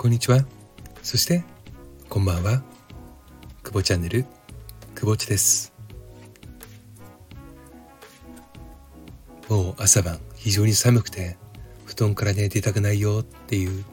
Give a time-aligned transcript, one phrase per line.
[0.00, 0.46] こんにちは。
[1.02, 1.44] そして
[2.08, 2.62] こんばんは。
[3.62, 4.24] 久保チャンネル
[4.94, 5.74] 久保地です。
[9.50, 11.36] もう朝晩非常に寒くて
[11.84, 13.84] 布団からね出たくないよっていう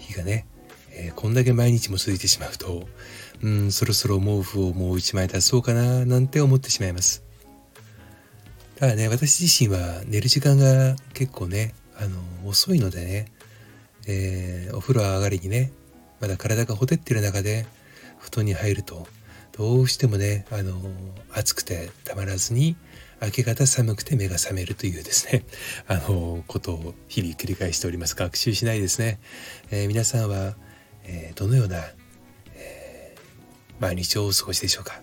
[0.00, 0.48] 日がね、
[0.90, 2.88] えー、こんだけ毎日も続いてしまうと
[3.40, 7.22] うんそろそろ毛布をもう一枚出そうかななんて思ってしまいます。
[8.74, 13.26] ただね私自身は寝る時間が結構ねあの遅いのでね、
[14.06, 15.72] えー、お風呂上がりにね
[16.20, 17.66] まだ体がほてってる中で
[18.18, 19.06] 布団に入ると
[19.52, 20.80] どうしてもねあの
[21.32, 22.76] 暑くてたまらずに
[23.20, 25.44] 明け方寒くて目が覚めるというですね
[25.86, 28.16] あのことを日々繰り返しております。
[28.16, 29.20] 学習しないですね、
[29.70, 30.56] えー、皆さんは、
[31.04, 31.84] えー、どのような、
[32.54, 35.02] えー、毎日をお過ごしでしょうか、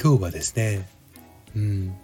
[0.00, 0.88] 今日はですね
[1.54, 1.96] うん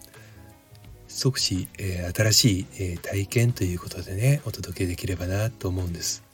[1.15, 6.25] 少し、えー、新しい、えー、体験ということでねお届けできればなと思うんです。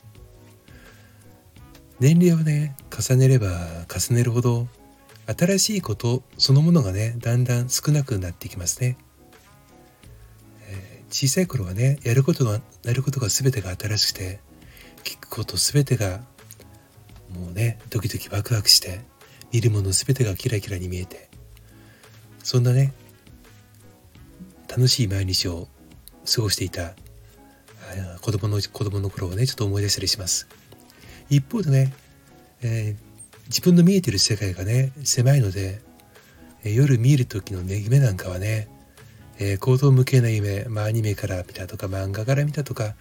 [2.00, 3.48] 年齢をね重ねれば
[3.88, 4.68] 重ねるほど
[5.26, 8.96] 新しいことそのものがねだんだん少なくなってきますね、
[10.68, 14.40] えー、小さい頃はねやることがやることが全てが新しくて
[15.02, 16.20] 聞くこと全てが
[17.34, 19.00] もうねドキドキワクワクして
[19.52, 21.28] 見るもの全てがキラキラに見えて
[22.44, 22.92] そんなね
[24.78, 25.66] 楽しい毎日を
[26.32, 26.92] 過ごしていた
[28.20, 30.46] 子供の子供の頃をねちょっと思い出したりします。
[31.28, 31.92] 一方でね、
[32.62, 35.80] えー、自分の見えてる世界がね狭いので、
[36.62, 38.68] え、夜見る時の、ね、夢なんかはね、
[39.40, 42.94] えー、行動向けな夢、まあ、アニメから見たとか漫画から見たとか、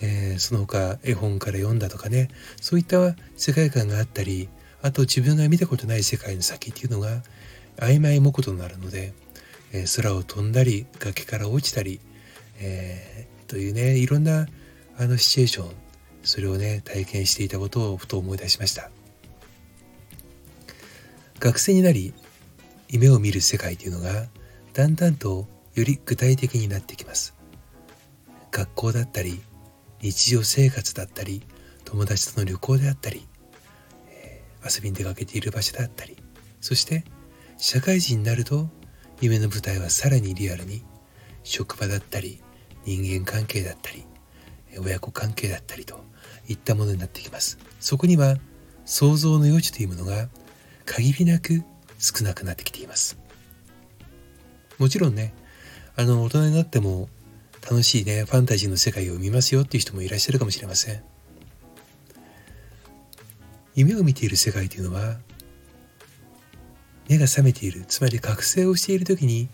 [0.00, 4.48] えー、その他絵本から読んだとかねそういった世界観があったり
[4.82, 7.22] あと自分が見たことない世界の先っていうのが
[7.76, 9.12] 曖昧もことになるので、
[9.96, 12.00] 空を飛んだり崖から落ちたり、
[12.60, 14.46] えー、というねいろんな
[14.98, 15.70] あのシチュエーション
[16.22, 18.90] それをね体験していたことをふと思い出しました。
[21.40, 22.14] 学生になり
[22.88, 24.26] 夢を見る世界というのが
[24.74, 27.34] だんだんとより具体的になってきます。
[28.50, 29.40] 学校だったり
[30.00, 31.42] 日常生活だったり
[31.84, 33.26] 友達との旅行であったり、
[34.64, 36.16] 遊びに出かけている場所であったり
[36.60, 37.04] そして
[37.58, 38.68] 社会人になると
[39.22, 40.82] 夢の舞台はさらにリアルに
[41.44, 42.40] 職場だったり
[42.84, 44.04] 人間関係だったり
[44.76, 46.04] 親子関係だったりと
[46.48, 47.56] いったものになってきます。
[47.78, 48.36] そこには
[48.84, 50.28] 想像の余地というものが
[50.86, 51.62] 限りなく
[51.98, 53.16] 少なくなってきています。
[54.78, 55.32] もちろんね
[55.94, 57.08] あの大人になっても
[57.62, 61.04] 楽しいねファンタジーの世界を見ますよっていう人もいらっしゃるかもしれません。
[63.76, 65.18] 夢を見ている世界というのは
[67.12, 67.84] 目が覚めている。
[67.86, 69.48] つまり覚醒をしている時に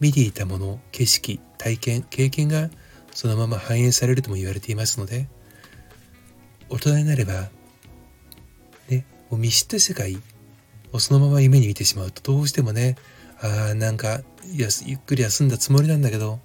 [0.00, 2.68] 見ていたもの景色体験経験が
[3.12, 5.28] そのまま反映されるとも言われていますので
[6.68, 7.48] 大人になれば
[8.90, 10.18] ねもう見知った世界
[10.92, 12.96] をそのまま夢に見てしまうとどうしてもね
[13.40, 14.20] ああなんか
[14.52, 16.40] ゆっくり休んだつもりなんだけど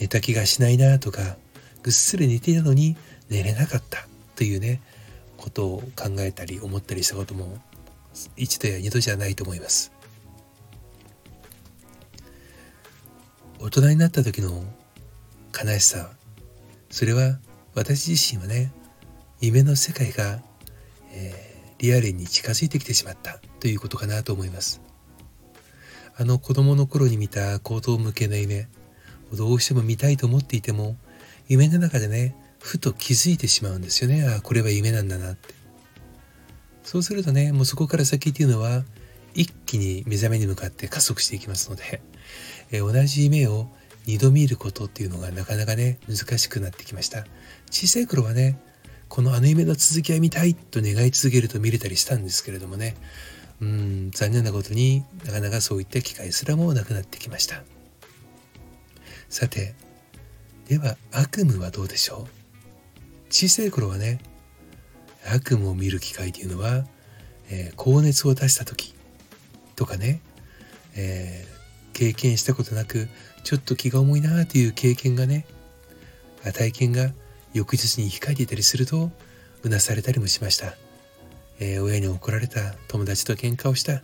[0.00, 1.36] 寝た気がしないなとか
[1.82, 2.96] ぐっすり寝ていたのに
[3.28, 4.80] 寝れなかったというね
[5.36, 7.58] ことを考えたり思ったりしたことも
[8.36, 9.97] 一度や二度じゃないと思います。
[13.60, 14.64] 大人になった時の
[15.52, 16.10] 悲しさ。
[16.90, 17.38] それは
[17.74, 18.72] 私自身はね
[19.40, 20.40] 夢の世界が、
[21.12, 23.40] えー、リアルに近づいてきてしまった。
[23.60, 24.80] ということかなと思います。
[26.16, 28.68] あの子供の頃に見た行動向けの夢。
[29.32, 30.96] をどうしても見たいと思っていても
[31.48, 34.26] 夢の中でねふと気づいてしまうんですよね。
[34.26, 35.54] ああこれは夢なんだなって。
[36.82, 38.82] そうするとねもうそこから先っていうのは
[39.34, 42.00] 一気に目覚めに向かって加速していきますので、
[42.70, 43.68] え、同じ夢を
[44.06, 47.26] 2度見ることっていうのがなかなかね難しくなってきました。
[47.70, 48.58] 小さい頃はね
[49.08, 52.94] このあの夢の続きは見たいと願い続けると見れたりしたんですけれどもね
[53.60, 57.62] うん残念なことになかなかそういった機会すらもなくなってきました。
[59.28, 59.74] さて
[60.68, 63.32] では悪夢はどうでしょう？
[63.32, 64.20] 小さい頃はね
[65.30, 66.86] 悪夢を見る機会というのは、
[67.50, 68.94] えー、高熱を出した時
[69.76, 70.20] とかね、
[70.96, 71.57] えー、
[71.98, 73.08] 経験したことなく
[73.42, 75.46] ちょっと気が重いなという経験がね
[76.54, 77.10] 体験が
[77.52, 79.10] 翌日に控えていたりすると
[79.64, 80.74] うなされたりもしました、
[81.58, 83.94] えー、親に怒られた友達と喧嘩をした、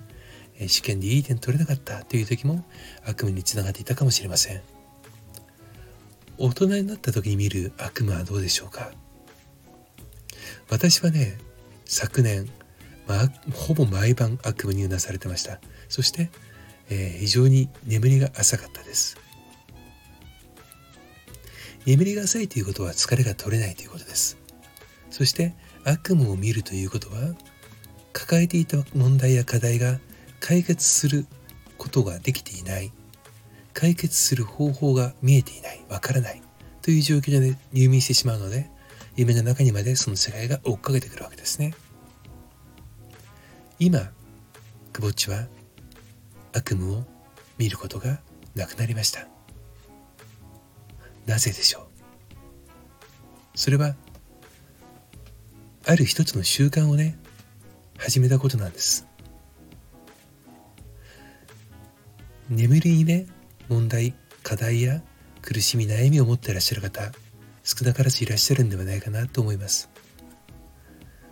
[0.58, 2.64] えー、試験でいい点取れなかったという時も
[3.06, 4.60] 悪夢につながっていたかもしれません。
[6.36, 8.90] 大人になった時に見る悪夢はどうでしょうか？
[10.68, 11.38] 私はね
[11.84, 12.50] 昨年、
[13.06, 15.60] まあ、ほぼ毎晩悪夢にうなされてました。
[15.88, 16.30] そして、
[16.90, 19.16] えー、非常に眠りが浅かったです。
[21.86, 24.38] 眠りが浅いということは疲れが取れないということです。
[25.10, 25.54] そして
[25.84, 27.34] 悪夢を見るということは
[28.12, 29.98] 抱えていた問題や課題が
[30.40, 31.26] 解決する
[31.76, 32.92] ことができていない。
[33.74, 35.84] 解決する方法が見えていない。
[35.88, 36.42] わからない。
[36.80, 38.70] という状況で入眠してしまうので
[39.16, 41.74] 夢の中にまでその世界が追っかけてくるわけですね。
[43.78, 44.10] 今
[44.92, 45.46] くぼっちは
[46.54, 47.04] 悪夢を
[47.58, 48.20] 見ることが
[48.54, 49.26] なくなりました。
[51.26, 51.84] なぜでしょう？
[53.54, 53.94] それは
[55.86, 57.18] ある一つの習慣をね
[57.98, 59.06] 始めたことなんです。
[62.48, 63.26] 眠りにね
[63.68, 65.02] 問題課題や
[65.42, 67.10] 苦しみ悩みを持っていらっしゃる方
[67.62, 69.88] 少なからずいらっしゃるんではないかなと思います。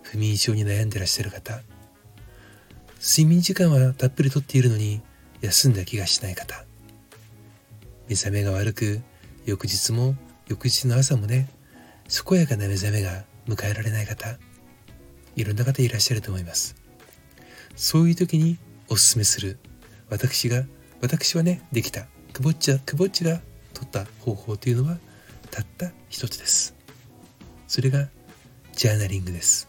[0.01, 1.61] 不眠症に悩んでいらっしゃる方
[2.99, 5.01] 睡眠時間はたっぷりとっているのに
[5.43, 6.63] 休んだ気がしない方。
[8.07, 9.01] 目覚めが悪く
[9.45, 10.15] 翌日も
[10.47, 11.49] 翌日の朝もね
[12.07, 14.37] 健やかな目覚めが迎えられない方
[15.35, 16.75] いろんな方いらっしゃると思います。
[17.75, 18.57] そういう時に
[18.87, 19.59] おすすめする。
[20.09, 20.63] 私が
[21.01, 22.07] 私はねできた。
[22.31, 23.41] くぼっちゃくぼっちが
[23.73, 24.97] 取った方法というのは
[25.51, 26.73] たった一つです。
[27.67, 28.07] それが
[28.71, 29.67] ジャーナリングです。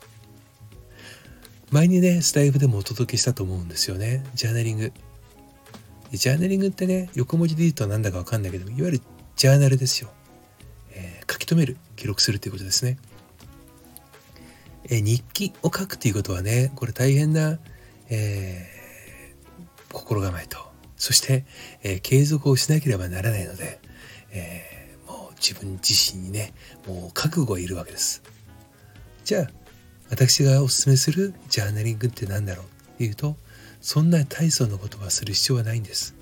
[1.70, 4.24] 前にねスタイフでもお届けしたと思うんですよね。
[4.34, 4.92] ジャーナリング。
[6.16, 9.00] ジャーナリングってね横文字で言うと何だか分かんないけどいわゆる
[9.36, 10.10] ジャーナルですよ、
[10.92, 12.98] えー、書き留める記録するということですね、
[14.84, 17.58] えー、日記を書くということはねこれ大変な、
[18.10, 20.74] えー、心構えと。
[20.96, 21.44] そして、
[21.82, 23.78] え継続をしなければならないので、
[24.30, 26.54] えもう自分自身にね
[26.86, 28.22] もう覚悟がいるわけです。
[29.24, 29.50] じゃあ
[30.10, 32.64] 私がおすすめするジャーナリングって何だろう
[32.94, 33.36] っていうと
[33.84, 36.14] そんな大層なことはする必要はないんです。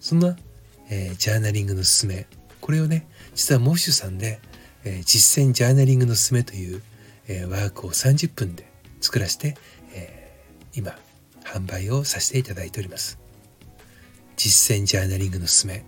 [0.00, 0.36] そんな
[0.90, 2.26] えー、ジャーナリングのすすめ。
[2.60, 3.06] これをね
[3.36, 4.40] 実はモッシュさんで、
[4.84, 6.82] えー、実践ジャーナリングのすすめという、
[7.28, 8.68] えー、ワークを30分で
[9.00, 9.56] 作らせて、
[9.94, 10.42] え
[10.74, 10.96] 今
[11.44, 13.18] 販売をさせていただいております。
[14.36, 15.84] 実践ジャーナリングのすすめ。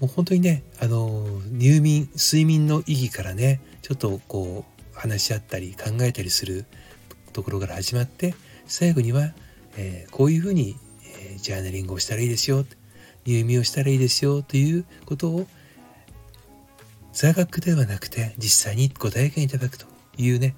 [0.00, 6.64] もう本当にねあの入眠睡眠の意義からねちょっとこう話し合ったり考えたりする
[7.32, 8.34] ところから始まって
[8.66, 9.32] 最後には、
[9.76, 10.76] えー、こういうふうに
[11.20, 12.64] えジャーナリングをしたらいいですよ
[13.26, 15.46] 入眠をしたらいいですよということを
[17.12, 19.86] 座学ではなくて実際にご体験いただくと
[20.16, 20.54] いうね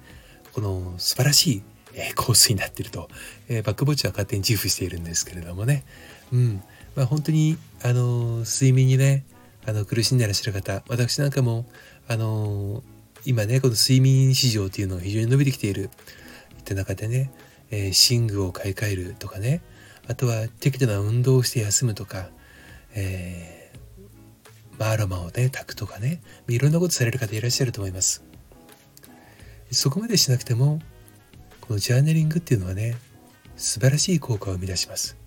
[0.53, 1.63] この素晴らしい、
[1.95, 3.09] えー、コースになっていると、
[3.49, 5.83] えー、バックボッチは勝手に自負しているんですけれどもね
[6.31, 6.63] うん。
[6.95, 9.25] まあ本当にあの睡眠にね
[9.65, 11.65] あの苦しんでらっしゃる方私なんかも
[12.07, 12.83] あの
[13.25, 15.89] 今ねこの睡眠市場というのが非常に伸びてきている。
[16.63, 17.31] って中でね、
[17.69, 19.61] えー、寝具を買い替えるとかね
[20.07, 22.29] あとは適度な運動をして休むとか、
[22.95, 28.23] えー、まあ、アロマをね炊くとかねいろんなことされる方いらっしゃると思います。
[29.71, 30.79] そこまでしなくても
[31.61, 32.95] このジャーナリングっていうのはね
[33.55, 35.17] 素晴らしい効果を生み出します、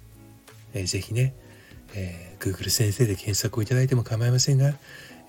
[0.72, 1.34] えー、ぜひね、
[1.94, 4.74] えー、Google 先生で検索をいただいても構いませんが、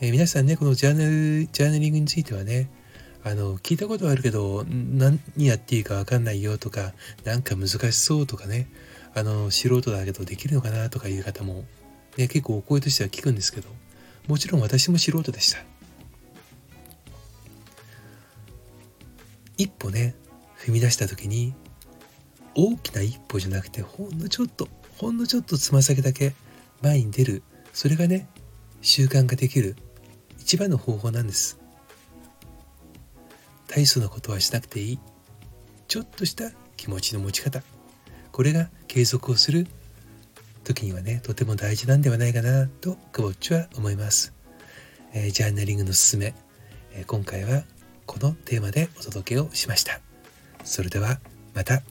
[0.02, 2.70] えー、皆さんねこのジャーナルジャーナリングについてはね
[3.28, 6.94] あの聞いたことはあるけど何やっていいか分かんないよとか
[7.26, 8.70] なんか難しそうとかね。
[9.14, 11.66] あの素人だけどできるのかなとかいう方も、
[12.18, 13.70] ね、結構お声としては聞くんですけど
[14.28, 15.60] もちろん私も素人でした。
[19.58, 20.16] 一歩ね
[20.60, 21.54] 踏み出した時に
[22.54, 26.34] 大きな一歩じゃなくてほんのちょっとほんのちょっとつま先だけ
[26.82, 27.44] 前に出る。
[27.74, 28.30] それがね
[28.82, 29.76] 習慣化できる
[30.40, 31.60] 一番の方法なんです。
[33.78, 35.00] 大層なことはしなくていい。
[35.88, 37.62] ちょっとした気持ちの持ち方。
[38.32, 39.68] これが継続をする
[40.64, 44.34] 時にはねとても大事なんではないかなとくぼっちは思います、
[45.14, 46.34] えー、ジャーナリングのすすめ、
[46.94, 47.64] えー、今回は
[48.08, 50.02] このテーマでお届けをしました。
[50.64, 51.20] それでは
[51.54, 51.84] また。